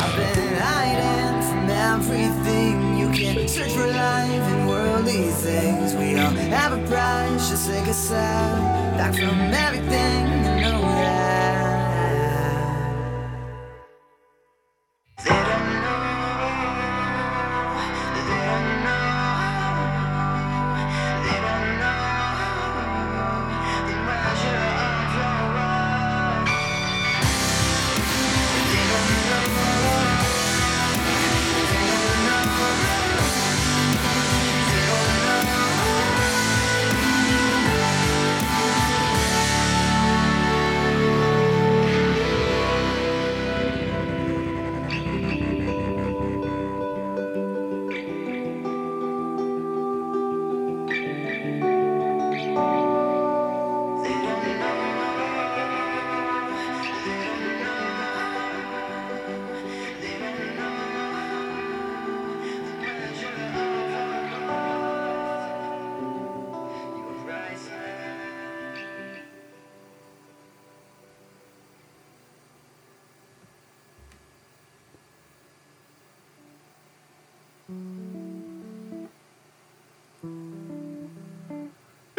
I've 0.00 0.14
been 0.16 0.56
hiding 0.56 1.42
from 1.48 1.68
everything. 1.68 2.98
You 2.98 3.10
can 3.10 3.48
search 3.48 3.72
for 3.72 3.86
life 3.86 4.46
in 4.52 4.66
worldly 4.68 5.30
things. 5.44 5.94
We 5.96 6.16
all 6.20 6.30
have 6.30 6.72
a 6.72 6.86
price, 6.86 7.50
just 7.50 7.68
take 7.68 7.88
a 7.88 7.92
side. 7.92 8.96
Back 8.96 9.14
from 9.14 9.40
everything 9.66 10.22
you 10.44 10.60
know 10.60 10.87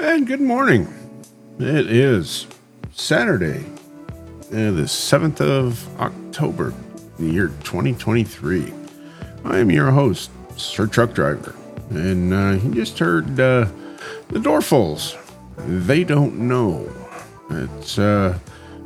And 0.02 0.26
good 0.26 0.40
morning. 0.40 0.88
It 1.60 1.92
is 1.92 2.48
Saturday, 2.94 3.66
uh, 4.48 4.72
the 4.72 4.88
7th 4.88 5.42
of 5.42 6.00
October, 6.00 6.74
the 7.20 7.26
year 7.26 7.48
2023. 7.66 8.74
I 9.44 9.58
am 9.58 9.70
your 9.70 9.92
host, 9.92 10.32
Sir 10.56 10.88
Truck 10.88 11.12
Driver. 11.12 11.54
And 11.90 12.34
uh, 12.34 12.64
you 12.64 12.76
just 12.76 12.98
heard 12.98 13.38
uh, 13.42 13.68
the 14.30 14.40
Doerfels. 14.40 15.18
They 15.58 16.06
don't 16.06 16.48
know. 16.48 16.90
It's 17.50 18.00
uh, 18.00 18.40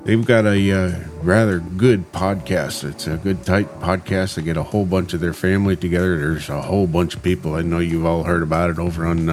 they've 0.05 0.25
got 0.25 0.47
a 0.47 0.71
uh, 0.71 0.99
rather 1.21 1.59
good 1.59 2.11
podcast. 2.11 2.89
It's 2.89 3.05
a 3.05 3.17
good 3.17 3.45
tight 3.45 3.67
podcast. 3.81 4.33
They 4.33 4.41
get 4.41 4.57
a 4.57 4.63
whole 4.63 4.87
bunch 4.87 5.13
of 5.13 5.19
their 5.19 5.33
family 5.33 5.75
together. 5.75 6.17
There's 6.17 6.49
a 6.49 6.63
whole 6.63 6.87
bunch 6.87 7.15
of 7.15 7.21
people. 7.21 7.53
I 7.53 7.61
know 7.61 7.77
you've 7.77 8.05
all 8.05 8.23
heard 8.23 8.41
about 8.41 8.71
it 8.71 8.79
over 8.79 9.05
on 9.05 9.27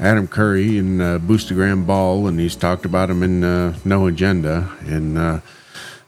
Adam 0.00 0.28
Curry 0.28 0.78
and 0.78 1.02
uh, 1.02 1.18
Boostagram 1.18 1.86
Ball, 1.86 2.28
and 2.28 2.38
he's 2.38 2.54
talked 2.54 2.84
about 2.84 3.10
him 3.10 3.22
in 3.22 3.42
uh, 3.42 3.76
No 3.84 4.06
Agenda. 4.06 4.72
And 4.86 5.18
uh, 5.18 5.40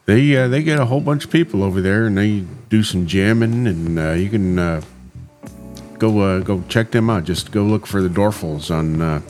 they 0.07 0.37
uh, 0.37 0.49
they 0.49 0.63
get 0.63 0.79
a 0.79 0.85
whole 0.85 1.01
bunch 1.01 1.25
of 1.25 1.31
people 1.31 1.63
over 1.63 1.81
there, 1.81 2.07
and 2.07 2.17
they 2.17 2.45
do 2.69 2.83
some 2.83 3.07
jamming, 3.07 3.67
and 3.67 3.99
uh, 3.99 4.13
you 4.13 4.29
can 4.29 4.59
uh, 4.59 4.81
go 5.99 6.21
uh, 6.21 6.41
go 6.41 6.63
check 6.69 6.93
them 6.93 7.11
out. 7.11 7.25
Just 7.25 7.51
go 7.51 7.65
look 7.65 7.87
for 7.87 8.01
the 8.01 8.09
Doerfels 8.09 8.71
on 8.71 9.23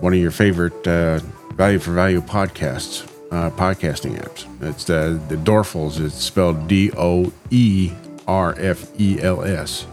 one 0.00 0.12
of 0.12 0.18
your 0.18 0.30
favorite 0.30 0.84
value 0.84 1.78
for 1.78 1.92
value 1.92 2.20
podcasts, 2.20 3.08
podcasting 3.30 4.20
apps. 4.20 4.46
It's 4.62 4.84
the 4.84 5.18
Doerfels. 5.44 5.98
It's 6.04 6.16
spelled 6.16 6.68
D 6.68 6.90
O 6.96 7.32
E 7.50 7.90
R 8.28 8.54
F 8.58 8.88
E 9.00 9.18
L 9.20 9.42
S 9.44 9.86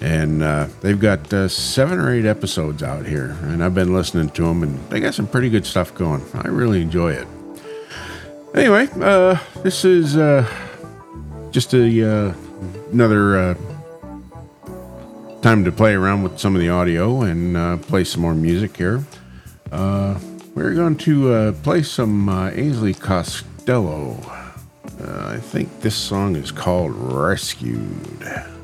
And 0.00 0.42
uh, 0.42 0.68
they've 0.82 1.00
got 1.00 1.32
uh, 1.32 1.48
seven 1.48 1.98
or 1.98 2.12
eight 2.12 2.26
episodes 2.26 2.82
out 2.82 3.06
here, 3.06 3.36
and 3.42 3.64
I've 3.64 3.74
been 3.74 3.94
listening 3.94 4.28
to 4.30 4.42
them, 4.42 4.62
and 4.62 4.78
they 4.90 5.00
got 5.00 5.14
some 5.14 5.26
pretty 5.26 5.48
good 5.48 5.64
stuff 5.64 5.94
going. 5.94 6.22
I 6.34 6.48
really 6.48 6.82
enjoy 6.82 7.12
it. 7.12 7.26
Anyway, 8.54 8.88
uh, 9.00 9.38
this 9.62 9.84
is 9.84 10.16
uh, 10.16 10.46
just 11.50 11.74
a 11.74 12.08
uh, 12.08 12.34
another 12.92 13.38
uh, 13.38 13.54
time 15.42 15.64
to 15.64 15.72
play 15.72 15.94
around 15.94 16.22
with 16.22 16.38
some 16.38 16.54
of 16.54 16.60
the 16.60 16.68
audio 16.68 17.22
and 17.22 17.82
play 17.82 18.04
some 18.04 18.22
more 18.22 18.34
music 18.34 18.76
here. 18.76 19.04
We're 19.70 20.74
going 20.74 20.96
to 20.98 21.52
play 21.62 21.82
some 21.82 22.28
Ainsley 22.28 22.94
Costello. 22.94 24.18
I 25.00 25.38
think 25.38 25.80
this 25.80 25.94
song 25.94 26.36
is 26.36 26.50
called 26.50 26.92
Rescued. 26.94 28.55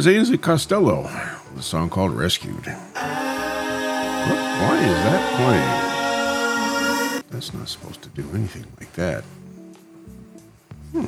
Was 0.00 0.08
Ainsley 0.08 0.38
Costello, 0.38 1.02
with 1.02 1.58
a 1.58 1.62
song 1.62 1.90
called 1.90 2.12
Rescued. 2.12 2.54
What? 2.54 2.94
Why 2.96 4.78
is 4.78 4.96
that 5.04 5.22
playing? 7.12 7.22
That's 7.28 7.52
not 7.52 7.68
supposed 7.68 8.00
to 8.00 8.08
do 8.08 8.26
anything 8.32 8.64
like 8.78 8.90
that. 8.94 9.24
Hmm. 10.92 11.04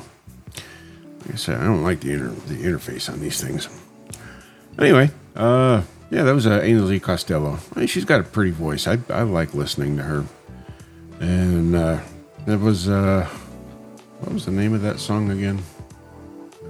Like 1.21 1.33
I 1.33 1.37
said, 1.37 1.59
I 1.59 1.65
don't 1.65 1.83
like 1.83 2.01
the 2.03 2.13
inter- 2.13 2.35
the 2.49 2.57
interface 2.57 3.11
on 3.11 3.21
these 3.21 3.41
things. 3.43 3.67
Anyway, 4.79 5.11
uh, 5.37 5.81
yeah, 6.11 6.25
that 6.25 6.35
was 6.35 6.47
uh, 6.47 6.61
Ainsley 6.63 7.01
Costello. 7.01 7.61
I 7.75 7.79
mean, 7.79 7.89
she's 7.89 8.05
got 8.05 8.21
a 8.21 8.25
pretty 8.25 8.51
voice. 8.51 8.87
I, 8.87 8.99
I 9.09 9.23
like 9.23 9.55
listening 9.55 9.97
to 9.97 10.03
her. 10.03 10.27
And 11.19 11.75
uh, 11.75 11.99
that 12.45 12.61
was 12.61 12.91
uh, 12.91 13.27
what 14.21 14.35
was 14.35 14.45
the 14.45 14.53
name 14.53 14.75
of 14.75 14.83
that 14.83 15.01
song 15.01 15.31
again? 15.31 15.63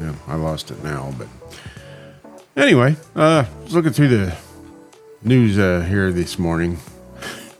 Yeah, 0.00 0.14
I 0.28 0.36
lost 0.36 0.70
it 0.70 0.84
now, 0.84 1.12
but 1.18 1.26
anyway, 2.56 2.96
uh, 3.14 3.44
was 3.64 3.74
looking 3.74 3.92
through 3.92 4.08
the 4.08 4.36
news 5.22 5.58
uh, 5.58 5.80
here 5.88 6.12
this 6.12 6.38
morning. 6.38 6.78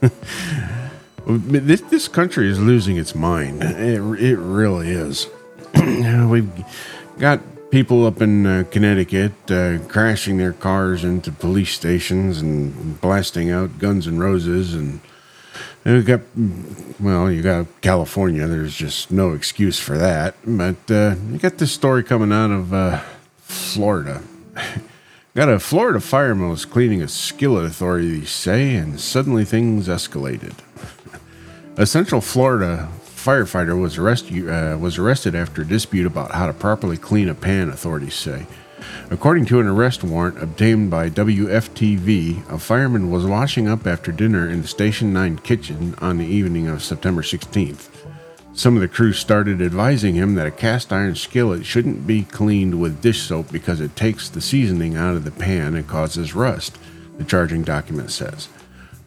this 1.27 1.81
this 1.83 2.09
country 2.09 2.49
is 2.49 2.59
losing 2.59 2.97
its 2.97 3.15
mind. 3.15 3.63
It 3.63 4.01
it 4.21 4.37
really 4.37 4.91
is. 4.91 5.29
We've 5.75 6.51
got 7.19 7.41
people 7.71 8.07
up 8.07 8.21
in 8.21 8.47
uh, 8.47 8.65
Connecticut 8.71 9.33
uh, 9.51 9.79
crashing 9.89 10.37
their 10.37 10.53
cars 10.53 11.05
into 11.05 11.33
police 11.33 11.73
stations 11.73 12.41
and 12.41 13.01
blasting 13.01 13.51
out 13.51 13.79
Guns 13.79 14.07
and 14.07 14.21
Roses 14.21 14.75
and. 14.75 15.01
And 15.85 15.97
we 15.97 16.05
got, 16.05 16.21
well, 17.01 17.29
you 17.29 17.43
got 17.43 17.67
California. 17.81 18.47
There's 18.47 18.77
just 18.77 19.11
no 19.11 19.33
excuse 19.33 19.81
for 19.81 19.99
that. 19.99 20.37
But 20.47 20.89
uh, 20.89 21.17
you 21.29 21.39
got 21.39 21.59
this 21.59 21.73
story 21.73 22.05
coming 22.05 22.31
out 22.31 22.53
of 22.53 22.73
uh, 22.73 23.01
Florida. 23.41 24.23
got 25.35 25.49
a 25.49 25.59
Florida 25.59 26.01
fireman 26.01 26.51
was 26.51 26.65
cleaning 26.65 27.03
a 27.03 27.09
skillet, 27.09 27.65
authorities 27.65 28.31
say, 28.31 28.75
and 28.75 29.01
suddenly 29.01 29.45
things 29.45 29.89
escalated. 29.89 30.55
A 31.77 31.87
Central 31.87 32.21
Florida 32.21 32.91
firefighter 33.03 33.81
was 33.81 33.97
arrested 33.97 34.49
uh, 34.49 34.77
was 34.79 34.99
arrested 34.99 35.35
after 35.35 35.63
a 35.63 35.67
dispute 35.67 36.07
about 36.07 36.33
how 36.33 36.47
to 36.47 36.53
properly 36.53 36.97
clean 36.97 37.29
a 37.29 37.35
pan. 37.35 37.71
Authorities 37.71 38.15
say. 38.15 38.47
According 39.11 39.47
to 39.47 39.61
an 39.61 39.67
arrest 39.67 40.03
warrant 40.03 40.43
obtained 40.43 40.91
by 40.91 41.09
WFTV, 41.09 42.51
a 42.51 42.59
fireman 42.59 43.11
was 43.11 43.25
washing 43.25 43.69
up 43.69 43.87
after 43.87 44.11
dinner 44.11 44.49
in 44.49 44.63
the 44.63 44.69
Station 44.69 45.13
9 45.13 45.39
kitchen 45.39 45.95
on 45.99 46.19
the 46.19 46.27
evening 46.27 46.67
of 46.67 46.83
September 46.83 47.23
16th. 47.23 48.02
Some 48.55 48.77
of 48.77 48.83
the 48.83 48.89
crew 48.89 49.15
started 49.15 49.63
advising 49.63 50.15
him 50.15 50.35
that 50.35 50.47
a 50.47 50.51
cast 50.51 50.93
iron 50.93 51.15
skillet 51.15 51.65
shouldn't 51.65 52.07
be 52.07 52.25
cleaned 52.25 52.79
with 52.81 53.01
dish 53.01 53.23
soap 53.23 53.51
because 53.51 53.81
it 53.81 53.97
takes 53.97 54.29
the 54.29 54.43
seasoning 54.43 54.95
out 54.95 55.17
of 55.17 55.25
the 55.25 55.31
pan 55.31 55.75
and 55.75 55.89
causes 55.89 56.35
rust, 56.35 56.77
the 57.17 57.25
charging 57.25 57.63
document 57.63 58.11
says. 58.11 58.49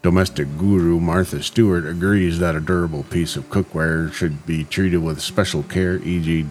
Domestic 0.02 0.48
guru 0.58 1.00
Martha 1.00 1.44
Stewart 1.44 1.86
agrees 1.86 2.40
that 2.40 2.56
a 2.56 2.60
durable 2.60 3.04
piece 3.04 3.36
of 3.36 3.50
cookware 3.50 4.12
should 4.12 4.46
be 4.48 4.64
treated 4.64 4.98
with 4.98 5.22
special 5.22 5.62
care, 5.64 5.98
e.g., 5.98 6.46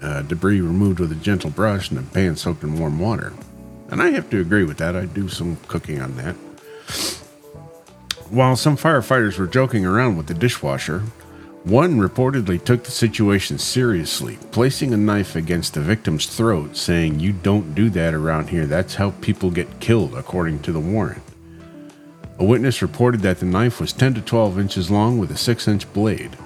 uh, 0.00 0.22
debris 0.22 0.60
removed 0.60 1.00
with 1.00 1.12
a 1.12 1.16
gentle 1.16 1.50
brush 1.50 1.90
and 1.90 1.98
a 1.98 2.02
pan 2.02 2.36
soaked 2.36 2.62
in 2.62 2.78
warm 2.78 2.98
water. 2.98 3.32
And 3.90 4.02
I 4.02 4.10
have 4.10 4.30
to 4.30 4.40
agree 4.40 4.64
with 4.64 4.78
that. 4.78 4.96
I 4.96 5.04
do 5.04 5.28
some 5.28 5.56
cooking 5.68 6.00
on 6.00 6.16
that. 6.16 6.34
While 8.30 8.56
some 8.56 8.76
firefighters 8.76 9.38
were 9.38 9.46
joking 9.46 9.86
around 9.86 10.16
with 10.16 10.26
the 10.26 10.34
dishwasher, 10.34 11.02
one 11.64 11.98
reportedly 11.98 12.62
took 12.62 12.84
the 12.84 12.90
situation 12.90 13.58
seriously, 13.58 14.38
placing 14.52 14.94
a 14.94 14.96
knife 14.96 15.36
against 15.36 15.74
the 15.74 15.80
victim's 15.80 16.26
throat, 16.26 16.76
saying, 16.76 17.20
You 17.20 17.32
don't 17.32 17.74
do 17.74 17.90
that 17.90 18.14
around 18.14 18.48
here. 18.48 18.66
That's 18.66 18.94
how 18.94 19.10
people 19.20 19.50
get 19.50 19.80
killed, 19.80 20.14
according 20.14 20.60
to 20.62 20.72
the 20.72 20.80
warrant. 20.80 21.22
A 22.38 22.44
witness 22.44 22.82
reported 22.82 23.20
that 23.22 23.40
the 23.40 23.46
knife 23.46 23.80
was 23.80 23.92
10 23.92 24.14
to 24.14 24.20
12 24.20 24.58
inches 24.60 24.90
long 24.90 25.18
with 25.18 25.32
a 25.32 25.36
6 25.36 25.68
inch 25.68 25.92
blade. 25.92 26.36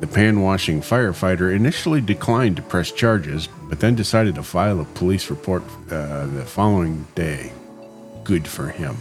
The 0.00 0.06
pan 0.06 0.40
washing 0.40 0.80
firefighter 0.80 1.54
initially 1.54 2.00
declined 2.00 2.56
to 2.56 2.62
press 2.62 2.90
charges, 2.90 3.48
but 3.68 3.78
then 3.78 3.94
decided 3.94 4.34
to 4.34 4.42
file 4.42 4.80
a 4.80 4.84
police 4.84 5.30
report 5.30 5.62
uh, 5.90 6.26
the 6.26 6.44
following 6.44 7.06
day. 7.14 7.52
Good 8.24 8.48
for 8.48 8.68
him. 8.68 8.96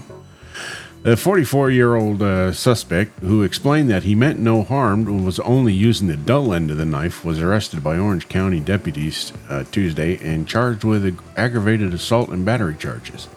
The 1.04 1.18
44 1.18 1.72
year 1.72 1.96
old 1.96 2.22
uh, 2.22 2.54
suspect, 2.54 3.18
who 3.22 3.42
explained 3.42 3.90
that 3.90 4.04
he 4.04 4.14
meant 4.14 4.38
no 4.38 4.62
harm 4.62 5.08
and 5.08 5.26
was 5.26 5.40
only 5.40 5.74
using 5.74 6.08
the 6.08 6.16
dull 6.16 6.54
end 6.54 6.70
of 6.70 6.78
the 6.78 6.86
knife, 6.86 7.26
was 7.26 7.42
arrested 7.42 7.84
by 7.84 7.98
Orange 7.98 8.30
County 8.30 8.60
deputies 8.60 9.34
uh, 9.50 9.64
Tuesday 9.72 10.18
and 10.18 10.48
charged 10.48 10.84
with 10.84 11.20
aggravated 11.36 11.96
assault 11.96 12.30
and 12.30 12.46
battery 12.46 12.76
charges. 12.76 13.28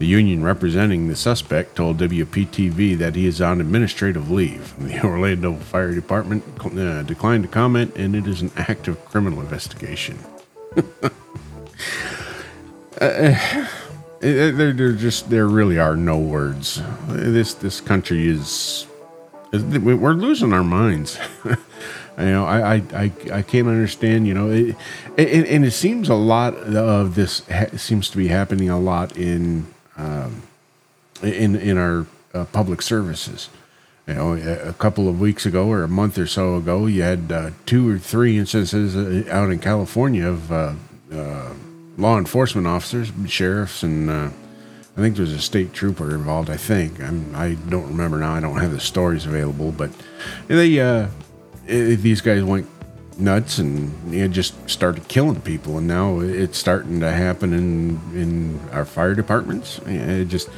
The 0.00 0.06
union 0.06 0.42
representing 0.42 1.06
the 1.06 1.14
suspect 1.14 1.76
told 1.76 1.98
WPTV 1.98 2.98
that 2.98 3.14
he 3.14 3.26
is 3.26 3.40
on 3.40 3.60
administrative 3.60 4.28
leave. 4.28 4.74
The 4.80 5.00
Orlando 5.04 5.54
Fire 5.54 5.94
Department 5.94 6.42
uh, 6.76 7.04
declined 7.04 7.44
to 7.44 7.48
comment, 7.48 7.94
and 7.94 8.16
it 8.16 8.26
is 8.26 8.42
an 8.42 8.50
active 8.56 9.02
criminal 9.04 9.40
investigation. 9.40 10.18
there, 14.32 14.72
there 14.72 14.92
just 14.92 15.30
there 15.30 15.46
really 15.46 15.78
are 15.78 15.96
no 15.96 16.18
words. 16.18 16.82
This 17.08 17.54
this 17.54 17.80
country 17.80 18.28
is 18.28 18.86
we're 19.52 20.12
losing 20.14 20.52
our 20.52 20.64
minds. 20.64 21.18
you 21.44 21.56
know, 22.18 22.44
I, 22.44 22.74
I, 22.74 22.82
I, 22.94 23.12
I 23.32 23.42
can't 23.42 23.68
understand. 23.68 24.26
You 24.26 24.34
know, 24.34 24.50
it, 24.50 24.76
it, 25.16 25.46
and 25.48 25.64
it 25.64 25.72
seems 25.72 26.08
a 26.08 26.14
lot 26.14 26.54
of 26.54 27.14
this 27.14 27.46
ha- 27.48 27.76
seems 27.76 28.10
to 28.10 28.16
be 28.16 28.28
happening 28.28 28.68
a 28.68 28.78
lot 28.78 29.16
in 29.16 29.66
um, 29.96 30.42
in 31.22 31.56
in 31.56 31.78
our 31.78 32.06
uh, 32.34 32.44
public 32.46 32.82
services. 32.82 33.48
You 34.06 34.14
know, 34.14 34.34
a 34.34 34.72
couple 34.74 35.08
of 35.08 35.18
weeks 35.18 35.46
ago 35.46 35.68
or 35.68 35.82
a 35.82 35.88
month 35.88 36.16
or 36.16 36.28
so 36.28 36.54
ago, 36.56 36.86
you 36.86 37.02
had 37.02 37.32
uh, 37.32 37.50
two 37.66 37.88
or 37.88 37.98
three 37.98 38.38
instances 38.38 38.94
uh, 38.94 39.28
out 39.28 39.50
in 39.50 39.58
California 39.58 40.28
of 40.28 40.52
uh, 40.52 40.74
uh, 41.12 41.54
law 41.96 42.18
enforcement 42.18 42.66
officers, 42.66 43.12
sheriffs, 43.26 43.82
and 43.82 44.10
uh, 44.10 44.30
I 44.96 45.00
think 45.00 45.16
there's 45.16 45.32
a 45.32 45.40
state 45.40 45.72
trooper 45.72 46.14
involved. 46.14 46.50
I 46.50 46.56
think 46.56 47.00
I'm, 47.00 47.34
I 47.34 47.54
don't 47.68 47.88
remember 47.88 48.18
now. 48.18 48.34
I 48.34 48.40
don't 48.40 48.58
have 48.58 48.72
the 48.72 48.80
stories 48.80 49.26
available, 49.26 49.72
but 49.72 49.90
they 50.48 51.08
these 51.66 52.20
guys 52.20 52.42
went 52.44 52.68
nuts 53.18 53.58
and 53.58 54.12
you 54.12 54.20
know, 54.20 54.28
just 54.28 54.68
started 54.68 55.08
killing 55.08 55.40
people. 55.40 55.78
And 55.78 55.86
now 55.86 56.20
it's 56.20 56.58
starting 56.58 57.00
to 57.00 57.10
happen 57.10 57.52
in 57.52 58.00
in 58.14 58.60
our 58.70 58.84
fire 58.84 59.14
departments. 59.14 59.80
It 59.86 60.26
just 60.26 60.48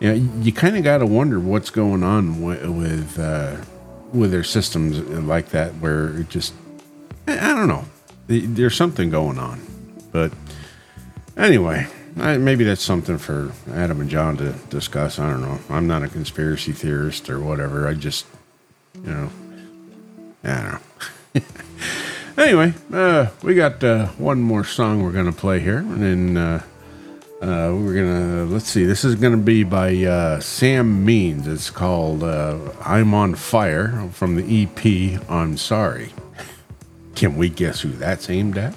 you 0.00 0.08
know, 0.08 0.42
you 0.42 0.52
kind 0.52 0.76
of 0.76 0.84
got 0.84 0.98
to 0.98 1.06
wonder 1.06 1.40
what's 1.40 1.70
going 1.70 2.02
on 2.02 2.42
with 2.42 2.64
with, 2.66 3.18
uh, 3.18 3.56
with 4.12 4.30
their 4.30 4.44
systems 4.44 4.98
like 4.98 5.50
that, 5.50 5.72
where 5.76 6.18
it 6.18 6.28
just 6.28 6.52
I 7.26 7.54
don't 7.54 7.68
know. 7.68 7.84
There's 8.28 8.74
something 8.74 9.10
going 9.10 9.38
on, 9.38 9.60
but 10.10 10.32
anyway. 11.36 11.86
I, 12.18 12.38
maybe 12.38 12.64
that's 12.64 12.82
something 12.82 13.18
for 13.18 13.52
Adam 13.72 14.00
and 14.00 14.08
John 14.08 14.38
to 14.38 14.52
discuss. 14.70 15.18
I 15.18 15.28
don't 15.28 15.42
know. 15.42 15.58
I'm 15.68 15.86
not 15.86 16.02
a 16.02 16.08
conspiracy 16.08 16.72
theorist 16.72 17.28
or 17.28 17.40
whatever. 17.40 17.86
I 17.86 17.92
just, 17.92 18.24
you 18.94 19.10
know, 19.10 19.30
I 20.42 20.62
don't 20.62 20.72
know. 20.72 21.42
anyway, 22.42 22.72
uh, 22.92 23.28
we 23.42 23.54
got 23.54 23.84
uh, 23.84 24.06
one 24.12 24.40
more 24.40 24.64
song 24.64 25.02
we're 25.02 25.12
gonna 25.12 25.32
play 25.32 25.60
here, 25.60 25.78
and 25.78 26.02
then 26.02 26.36
uh, 26.38 26.62
uh 27.42 27.70
we're 27.74 27.94
gonna 27.94 28.44
let's 28.46 28.68
see. 28.68 28.84
This 28.84 29.04
is 29.04 29.16
gonna 29.16 29.36
be 29.36 29.62
by 29.62 29.94
uh, 30.04 30.40
Sam 30.40 31.04
Means. 31.04 31.46
It's 31.46 31.70
called 31.70 32.22
uh, 32.22 32.58
"I'm 32.82 33.12
on 33.12 33.34
Fire" 33.34 34.08
from 34.12 34.36
the 34.36 34.62
EP 34.62 35.20
"I'm 35.28 35.58
Sorry." 35.58 36.14
Can 37.14 37.36
we 37.36 37.50
guess 37.50 37.80
who 37.80 37.90
that's 37.90 38.30
aimed 38.30 38.56
at? 38.56 38.74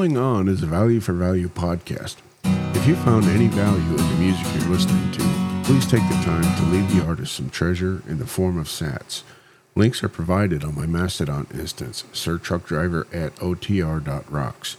Rolling 0.00 0.16
On 0.16 0.48
is 0.48 0.62
a 0.62 0.66
value 0.66 0.98
for 0.98 1.12
value 1.12 1.50
podcast. 1.50 2.16
If 2.74 2.88
you 2.88 2.96
found 2.96 3.26
any 3.26 3.48
value 3.48 3.90
in 3.90 3.96
the 4.08 4.16
music 4.18 4.46
you're 4.54 4.70
listening 4.70 5.12
to, 5.12 5.62
please 5.62 5.84
take 5.84 6.00
the 6.08 6.24
time 6.24 6.42
to 6.56 6.70
leave 6.70 6.90
the 6.90 7.04
artist 7.04 7.34
some 7.34 7.50
treasure 7.50 8.02
in 8.08 8.18
the 8.18 8.26
form 8.26 8.58
of 8.58 8.66
sats. 8.66 9.24
Links 9.74 10.02
are 10.02 10.08
provided 10.08 10.64
on 10.64 10.74
my 10.74 10.86
Mastodon 10.86 11.46
instance, 11.52 12.04
sirtruckdriver 12.14 13.14
at 13.14 13.36
otr.rocks. 13.36 14.78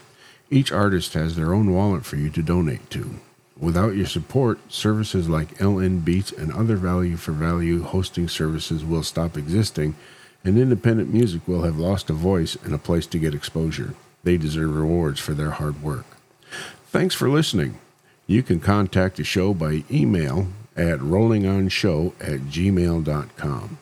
Each 0.50 0.72
artist 0.72 1.13
has 1.13 1.36
their 1.36 1.54
own 1.54 1.72
wallet 1.72 2.04
for 2.04 2.15
you 2.15 2.32
to 2.32 2.41
donate 2.41 2.89
to. 2.89 3.19
Without 3.56 3.95
your 3.95 4.08
support, 4.08 4.74
services 4.74 5.30
like 5.30 5.60
LN 5.60 6.04
Beats 6.04 6.32
and 6.32 6.52
other 6.52 6.78
value 6.78 7.15
for 7.15 7.32
value 7.32 7.84
hosting 7.84 8.28
services 8.28 8.84
will 8.84 9.04
stop 9.04 9.38
existing, 9.38 9.93
and 10.43 10.58
independent 10.58 11.13
music 11.13 11.48
will 11.48 11.62
have 11.62 11.78
lost 11.78 12.10
a 12.10 12.13
voice 12.13 12.56
and 12.63 12.74
a 12.74 12.80
place 12.80 13.06
to 13.06 13.19
get 13.19 13.36
exposure. 13.36 13.93
They 14.23 14.38
deserve 14.38 14.75
rewards 14.75 15.19
for 15.19 15.34
their 15.34 15.51
hard 15.51 15.81
work. 15.81 16.05
Thanks 16.88 17.15
for 17.15 17.29
listening. 17.29 17.79
You 18.27 18.43
can 18.43 18.60
contact 18.60 19.17
the 19.17 19.23
show 19.23 19.53
by 19.53 19.84
email 19.89 20.47
at 20.75 20.99
rollingonshow 20.99 22.13
at 22.19 22.41
gmail.com. 22.41 23.77